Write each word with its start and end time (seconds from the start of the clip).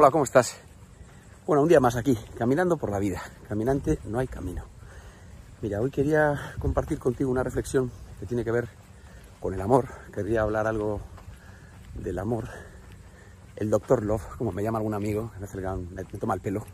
Hola, 0.00 0.12
¿cómo 0.12 0.22
estás? 0.22 0.56
Bueno, 1.44 1.60
un 1.64 1.68
día 1.68 1.80
más 1.80 1.96
aquí, 1.96 2.16
caminando 2.36 2.76
por 2.76 2.92
la 2.92 3.00
vida. 3.00 3.20
Caminante 3.48 3.98
no 4.04 4.20
hay 4.20 4.28
camino. 4.28 4.62
Mira, 5.60 5.80
hoy 5.80 5.90
quería 5.90 6.54
compartir 6.60 7.00
contigo 7.00 7.32
una 7.32 7.42
reflexión 7.42 7.90
que 8.20 8.26
tiene 8.26 8.44
que 8.44 8.52
ver 8.52 8.68
con 9.40 9.54
el 9.54 9.60
amor. 9.60 9.88
Quería 10.14 10.42
hablar 10.42 10.68
algo 10.68 11.00
del 11.94 12.20
amor. 12.20 12.44
El 13.56 13.70
doctor 13.70 14.04
Love, 14.04 14.22
como 14.36 14.52
me 14.52 14.62
llama 14.62 14.78
algún 14.78 14.94
amigo, 14.94 15.32
me, 15.40 16.04
me 16.04 16.18
toma 16.20 16.34
el 16.34 16.40
pelo. 16.42 16.64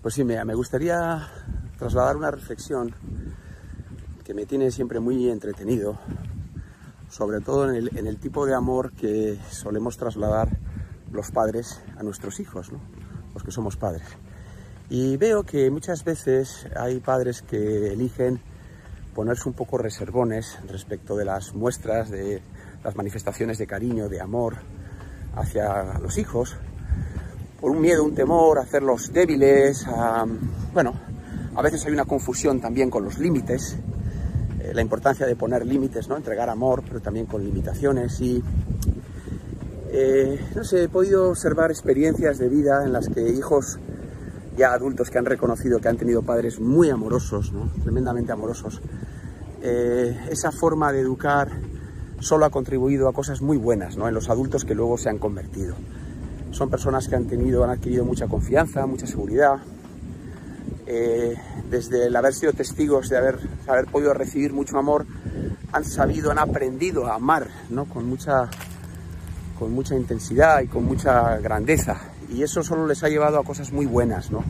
Pues 0.00 0.14
sí, 0.14 0.22
me, 0.22 0.44
me 0.44 0.54
gustaría 0.54 1.28
trasladar 1.76 2.16
una 2.16 2.30
reflexión 2.30 2.94
que 4.22 4.32
me 4.32 4.46
tiene 4.46 4.70
siempre 4.70 5.00
muy 5.00 5.28
entretenido, 5.28 5.98
sobre 7.10 7.40
todo 7.40 7.68
en 7.68 7.74
el, 7.74 7.98
en 7.98 8.06
el 8.06 8.20
tipo 8.20 8.46
de 8.46 8.54
amor 8.54 8.92
que 8.92 9.40
solemos 9.50 9.96
trasladar 9.96 10.56
los 11.12 11.30
padres 11.30 11.80
a 11.96 12.02
nuestros 12.02 12.40
hijos, 12.40 12.70
los 13.34 13.42
que 13.42 13.50
somos 13.50 13.76
padres. 13.76 14.06
Y 14.90 15.16
veo 15.16 15.44
que 15.44 15.70
muchas 15.70 16.04
veces 16.04 16.66
hay 16.76 17.00
padres 17.00 17.42
que 17.42 17.92
eligen 17.92 18.40
ponerse 19.14 19.48
un 19.48 19.54
poco 19.54 19.78
reservones 19.78 20.58
respecto 20.68 21.16
de 21.16 21.24
las 21.24 21.54
muestras, 21.54 22.10
de 22.10 22.40
las 22.84 22.96
manifestaciones 22.96 23.58
de 23.58 23.66
cariño, 23.66 24.08
de 24.08 24.20
amor 24.20 24.56
hacia 25.34 25.98
los 25.98 26.16
hijos, 26.18 26.56
por 27.60 27.72
un 27.72 27.80
miedo, 27.80 28.04
un 28.04 28.14
temor, 28.14 28.58
a 28.58 28.62
hacerlos 28.62 29.12
débiles, 29.12 29.86
bueno, 30.72 30.94
a 31.54 31.62
veces 31.62 31.84
hay 31.86 31.92
una 31.92 32.04
confusión 32.04 32.60
también 32.60 32.88
con 32.88 33.04
los 33.04 33.18
límites, 33.18 33.76
eh, 34.60 34.70
la 34.72 34.82
importancia 34.82 35.26
de 35.26 35.34
poner 35.34 35.66
límites, 35.66 36.08
¿no? 36.08 36.16
entregar 36.16 36.48
amor, 36.48 36.84
pero 36.86 37.00
también 37.00 37.26
con 37.26 37.42
limitaciones 37.44 38.20
y 38.20 38.42
eh, 39.90 40.38
no 40.54 40.64
sé, 40.64 40.84
he 40.84 40.88
podido 40.88 41.30
observar 41.30 41.70
experiencias 41.70 42.38
de 42.38 42.48
vida 42.48 42.84
en 42.84 42.92
las 42.92 43.08
que 43.08 43.28
hijos 43.28 43.78
ya 44.56 44.72
adultos 44.72 45.10
que 45.10 45.18
han 45.18 45.24
reconocido 45.24 45.78
que 45.78 45.88
han 45.88 45.96
tenido 45.96 46.22
padres 46.22 46.60
muy 46.60 46.90
amorosos, 46.90 47.52
tremendamente 47.82 48.32
amorosos, 48.32 48.82
eh, 49.62 50.18
esa 50.30 50.52
forma 50.52 50.92
de 50.92 51.00
educar 51.00 51.48
solo 52.20 52.44
ha 52.44 52.50
contribuido 52.50 53.08
a 53.08 53.12
cosas 53.12 53.40
muy 53.40 53.56
buenas 53.56 53.96
en 53.96 54.14
los 54.14 54.28
adultos 54.28 54.64
que 54.64 54.74
luego 54.74 54.98
se 54.98 55.08
han 55.08 55.18
convertido. 55.18 55.76
Son 56.50 56.68
personas 56.68 57.08
que 57.08 57.16
han 57.16 57.26
tenido, 57.26 57.64
han 57.64 57.70
adquirido 57.70 58.04
mucha 58.04 58.26
confianza, 58.26 58.86
mucha 58.86 59.06
seguridad. 59.06 59.58
Eh, 60.86 61.34
desde 61.70 62.06
el 62.06 62.16
haber 62.16 62.32
sido 62.34 62.52
testigos 62.52 63.08
de 63.10 63.18
haber, 63.18 63.38
haber 63.66 63.86
podido 63.86 64.14
recibir 64.14 64.52
mucho 64.52 64.78
amor, 64.78 65.06
han 65.72 65.84
sabido, 65.84 66.30
han 66.30 66.38
aprendido 66.38 67.06
a 67.06 67.16
amar 67.16 67.48
¿no? 67.68 67.84
con 67.84 68.08
mucha 68.08 68.48
con 69.58 69.72
mucha 69.72 69.94
intensidad 69.94 70.60
y 70.60 70.68
con 70.68 70.84
mucha 70.84 71.36
grandeza. 71.38 71.98
Y 72.30 72.42
eso 72.42 72.62
solo 72.62 72.86
les 72.86 73.02
ha 73.02 73.08
llevado 73.08 73.38
a 73.38 73.44
cosas 73.44 73.72
muy 73.72 73.86
buenas 73.86 74.30
¿no? 74.30 74.44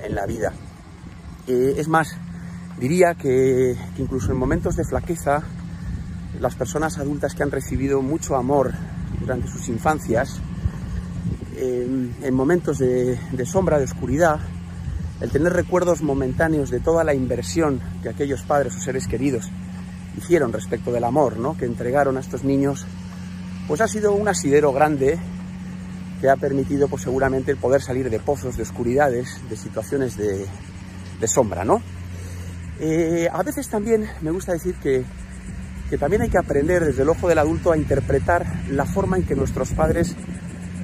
en 0.00 0.14
la 0.14 0.26
vida. 0.26 0.52
Eh, 1.46 1.74
es 1.76 1.88
más, 1.88 2.16
diría 2.78 3.14
que, 3.14 3.76
incluso 3.98 4.32
en 4.32 4.38
momentos 4.38 4.76
de 4.76 4.84
flaqueza, 4.84 5.42
las 6.40 6.54
personas 6.54 6.98
adultas 6.98 7.34
que 7.34 7.42
han 7.42 7.50
recibido 7.50 8.02
mucho 8.02 8.36
amor 8.36 8.72
durante 9.20 9.48
sus 9.48 9.68
infancias, 9.68 10.40
eh, 11.56 12.10
en 12.22 12.34
momentos 12.34 12.78
de, 12.78 13.18
de 13.32 13.46
sombra, 13.46 13.78
de 13.78 13.84
oscuridad, 13.84 14.40
el 15.20 15.30
tener 15.30 15.52
recuerdos 15.52 16.02
momentáneos 16.02 16.70
de 16.70 16.80
toda 16.80 17.04
la 17.04 17.14
inversión 17.14 17.80
que 18.02 18.08
aquellos 18.08 18.42
padres 18.42 18.76
o 18.76 18.80
seres 18.80 19.06
queridos 19.06 19.50
hicieron 20.18 20.52
respecto 20.52 20.92
del 20.92 21.04
amor 21.04 21.38
¿no? 21.38 21.56
que 21.56 21.64
entregaron 21.64 22.16
a 22.16 22.20
estos 22.20 22.44
niños, 22.44 22.86
pues 23.66 23.80
ha 23.80 23.88
sido 23.88 24.12
un 24.12 24.28
asidero 24.28 24.72
grande 24.72 25.18
que 26.20 26.28
ha 26.28 26.36
permitido 26.36 26.88
pues 26.88 27.02
seguramente 27.02 27.50
el 27.50 27.58
poder 27.58 27.82
salir 27.82 28.10
de 28.10 28.18
pozos, 28.18 28.56
de 28.56 28.62
oscuridades, 28.62 29.40
de 29.48 29.56
situaciones 29.56 30.16
de, 30.16 30.46
sombra, 31.26 31.64
¿no? 31.64 31.80
Eh, 32.80 33.28
a 33.32 33.42
veces 33.42 33.68
también 33.68 34.06
me 34.20 34.30
gusta 34.30 34.52
decir 34.52 34.74
que, 34.74 35.04
también 35.98 36.22
hay 36.22 36.28
que 36.28 36.38
aprender 36.38 36.84
desde 36.84 37.02
el 37.02 37.08
ojo 37.08 37.28
del 37.28 37.38
adulto 37.38 37.72
a 37.72 37.76
interpretar 37.76 38.44
la 38.68 38.84
forma 38.84 39.16
en 39.16 39.22
que 39.24 39.34
nuestros 39.34 39.70
padres 39.70 40.14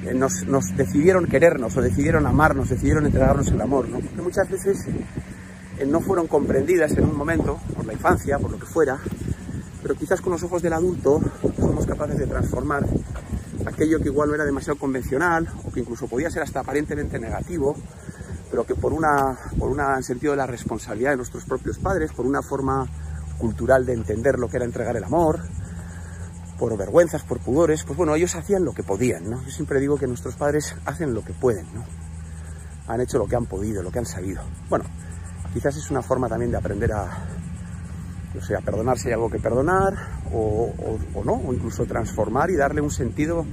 eh, 0.05 0.13
nos, 0.13 0.45
decidieron 0.75 1.27
querernos 1.27 1.75
o 1.77 1.81
decidieron 1.81 2.25
amarnos, 2.25 2.69
decidieron 2.69 3.05
entregarnos 3.05 3.49
el 3.49 3.61
amor, 3.61 3.89
¿no? 3.89 3.99
Porque 3.99 4.21
muchas 4.21 4.49
veces 4.49 4.87
eh, 5.77 5.85
no 5.85 6.01
fueron 6.01 6.27
comprendidas 6.27 6.93
en 6.93 7.03
un 7.03 7.17
momento, 7.17 7.59
por 7.75 7.85
la 7.85 7.93
infancia, 7.93 8.39
por 8.39 8.51
lo 8.51 8.57
que 8.57 8.65
fuera, 8.65 8.97
pero 9.81 9.95
quizás 9.95 10.21
con 10.21 10.31
los 10.31 10.43
ojos 10.43 10.61
del 10.61 10.73
adulto 10.73 11.19
capaces 11.91 12.17
de 12.17 12.25
transformar 12.25 12.85
aquello 13.65 13.99
que 13.99 14.07
igual 14.07 14.29
no 14.29 14.35
era 14.35 14.45
demasiado 14.45 14.79
convencional 14.79 15.45
o 15.65 15.71
que 15.71 15.81
incluso 15.81 16.07
podía 16.07 16.31
ser 16.31 16.41
hasta 16.41 16.61
aparentemente 16.61 17.19
negativo, 17.19 17.75
pero 18.49 18.65
que 18.65 18.75
por 18.75 18.93
una 18.93 19.37
por 19.59 19.69
un 19.69 20.03
sentido 20.03 20.31
de 20.31 20.37
la 20.37 20.47
responsabilidad 20.47 21.11
de 21.11 21.17
nuestros 21.17 21.43
propios 21.43 21.79
padres, 21.79 22.13
por 22.13 22.25
una 22.25 22.41
forma 22.41 22.87
cultural 23.37 23.85
de 23.85 23.93
entender 23.93 24.39
lo 24.39 24.47
que 24.47 24.55
era 24.55 24.65
entregar 24.65 24.95
el 24.95 25.03
amor, 25.03 25.41
por 26.57 26.77
vergüenzas, 26.77 27.23
por 27.23 27.39
pudores, 27.39 27.83
pues 27.83 27.97
bueno, 27.97 28.15
ellos 28.15 28.35
hacían 28.35 28.63
lo 28.63 28.71
que 28.71 28.83
podían, 28.83 29.29
¿no? 29.29 29.43
Yo 29.43 29.49
siempre 29.49 29.81
digo 29.81 29.97
que 29.97 30.07
nuestros 30.07 30.35
padres 30.35 30.75
hacen 30.85 31.13
lo 31.13 31.25
que 31.25 31.33
pueden, 31.33 31.65
¿no? 31.73 31.83
Han 32.87 33.01
hecho 33.01 33.17
lo 33.17 33.27
que 33.27 33.35
han 33.35 33.47
podido, 33.47 33.83
lo 33.83 33.91
que 33.91 33.99
han 33.99 34.05
sabido. 34.05 34.41
Bueno, 34.69 34.85
quizás 35.53 35.75
es 35.75 35.91
una 35.91 36.01
forma 36.01 36.29
también 36.29 36.51
de 36.51 36.57
aprender 36.57 36.93
a, 36.93 37.25
o 38.37 38.41
sea, 38.41 38.59
perdonar 38.61 38.97
si 38.97 39.09
hay 39.09 39.13
algo 39.13 39.29
que 39.29 39.39
perdonar 39.39 39.93
o, 40.33 40.73
no, 41.25 41.33
o 41.33 41.53
incluso 41.53 41.85
transformar 41.85 42.49
y 42.49 42.55
darle 42.55 42.81
un 42.81 42.91
sentido, 42.91 43.45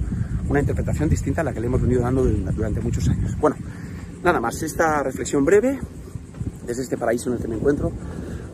una 0.47 0.59
interpretación 0.59 1.09
distinta 1.09 1.41
a 1.41 1.43
la 1.43 1.53
que 1.53 1.59
le 1.59 1.67
hemos 1.67 1.81
venido 1.81 2.01
dando 2.01 2.23
durante 2.23 2.79
muchos 2.81 3.07
años. 3.09 3.37
Bueno, 3.39 3.57
nada 4.23 4.39
más, 4.39 4.61
esta 4.63 5.03
reflexión 5.03 5.43
breve 5.43 5.79
desde 6.65 6.83
este 6.83 6.97
paraíso 6.97 7.29
en 7.29 7.35
el 7.35 7.41
que 7.41 7.47
me 7.47 7.55
encuentro, 7.55 7.91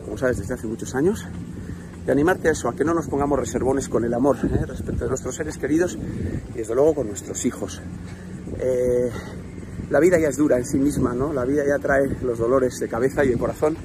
como 0.04 0.18
sabes, 0.18 0.38
desde 0.38 0.54
hace 0.54 0.66
muchos 0.66 0.94
años, 0.94 1.26
de 2.04 2.12
animarte 2.12 2.48
a 2.48 2.52
eso, 2.52 2.68
a 2.68 2.74
que 2.74 2.84
no 2.84 2.94
nos 2.94 3.08
pongamos 3.08 3.38
reservones 3.38 3.88
con 3.88 4.04
el 4.04 4.14
amor 4.14 4.36
¿eh? 4.44 4.64
respecto 4.64 5.04
de 5.04 5.08
nuestros 5.08 5.34
seres 5.34 5.58
queridos 5.58 5.98
y 6.54 6.58
desde 6.58 6.74
luego 6.74 6.94
con 6.94 7.08
nuestros 7.08 7.44
hijos. 7.44 7.82
Eh, 8.58 9.10
la 9.90 10.00
vida 10.00 10.18
ya 10.18 10.28
es 10.28 10.36
dura 10.36 10.56
en 10.56 10.64
sí 10.64 10.78
misma, 10.78 11.14
¿no? 11.14 11.32
La 11.32 11.44
vida 11.44 11.64
ya 11.66 11.78
trae 11.78 12.08
los 12.22 12.38
dolores 12.38 12.78
de 12.78 12.88
cabeza 12.88 13.24
y 13.24 13.28
de 13.28 13.38
corazón, 13.38 13.76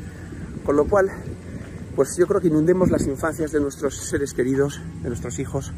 con 0.63 0.75
lo 0.75 0.85
cual 0.85 1.11
pues 1.95 2.15
yo 2.17 2.27
creo 2.27 2.41
que 2.41 2.47
inundemos 2.47 2.89
las 2.89 3.05
infancias 3.07 3.51
de 3.51 3.59
nuestros 3.59 3.95
seres 3.95 4.33
queridos, 4.33 4.81
de 5.01 5.09
nuestros 5.09 5.39
hijos, 5.39 5.71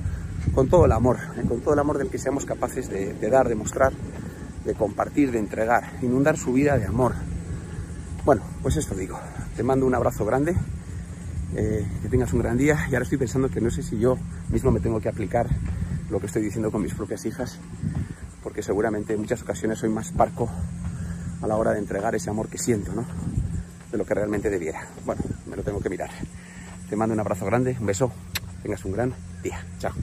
con 0.53 0.67
todo 0.69 0.85
el 0.85 0.91
amor, 0.91 1.17
¿eh? 1.37 1.43
con 1.47 1.61
todo 1.61 1.73
el 1.73 1.79
amor 1.79 1.97
del 1.97 2.09
que 2.09 2.17
seamos 2.17 2.45
capaces 2.45 2.89
de, 2.89 3.29
dar, 3.29 3.49
de 3.49 3.55
mostrar, 3.55 3.93
de 4.65 4.73
compartir, 4.75 5.31
de 5.31 5.39
entregar, 5.39 5.93
inundar 6.01 6.37
su 6.37 6.53
vida 6.53 6.77
de 6.77 6.85
amor. 6.85 7.13
Bueno, 8.25 8.41
pues 8.61 8.77
esto 8.77 8.95
digo, 8.95 9.19
te 9.55 9.63
mando 9.63 9.85
un 9.85 9.95
abrazo 9.95 10.25
grande, 10.25 10.55
eh, 11.55 11.85
que 12.01 12.09
tengas 12.09 12.33
un 12.33 12.39
gran 12.39 12.57
día 12.57 12.87
y 12.89 12.93
ahora 12.93 13.03
estoy 13.03 13.17
pensando 13.17 13.49
que 13.49 13.61
no 13.61 13.69
sé 13.69 13.83
si 13.83 13.97
yo 13.97 14.17
mismo 14.49 14.71
me 14.71 14.79
tengo 14.79 14.99
que 14.99 15.09
aplicar 15.09 15.47
lo 16.09 16.19
que 16.19 16.27
estoy 16.27 16.43
diciendo 16.43 16.71
con 16.71 16.81
mis 16.81 16.93
propias 16.93 17.25
hijas, 17.25 17.59
porque 18.43 18.61
seguramente 18.61 19.13
en 19.13 19.21
muchas 19.21 19.41
ocasiones 19.41 19.79
soy 19.79 19.89
más 19.89 20.11
parco 20.11 20.49
a 21.41 21.47
la 21.47 21.55
hora 21.55 21.71
de 21.71 21.79
entregar 21.79 22.15
ese 22.15 22.29
amor 22.29 22.47
que 22.47 22.57
siento, 22.57 22.93
¿no? 22.93 23.05
de 23.93 23.97
lo 23.97 24.05
que 24.05 24.13
realmente 24.15 24.49
debiera. 24.49 24.87
Bueno, 25.05 25.21
me 25.53 25.57
lo 25.57 25.63
tengo 25.63 25.79
que 25.79 25.89
mirar. 25.89 26.09
Te 26.89 26.95
mando 26.95 27.13
un 27.13 27.19
abrazo 27.19 27.45
grande, 27.45 27.77
un 27.79 27.85
beso, 27.85 28.11
tengas 28.63 28.83
un 28.85 28.91
gran 28.93 29.13
día. 29.43 29.63
Chao. 29.79 29.93